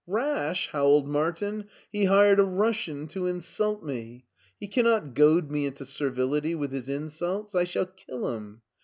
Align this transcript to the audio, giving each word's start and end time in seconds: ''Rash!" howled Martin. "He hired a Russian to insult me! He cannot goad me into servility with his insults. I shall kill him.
''Rash!" 0.07 0.67
howled 0.69 1.07
Martin. 1.07 1.65
"He 1.91 2.05
hired 2.05 2.39
a 2.39 2.43
Russian 2.43 3.07
to 3.09 3.27
insult 3.27 3.83
me! 3.83 4.25
He 4.59 4.65
cannot 4.65 5.13
goad 5.13 5.51
me 5.51 5.67
into 5.67 5.85
servility 5.85 6.55
with 6.55 6.71
his 6.71 6.89
insults. 6.89 7.53
I 7.53 7.65
shall 7.65 7.85
kill 7.85 8.29
him. 8.35 8.63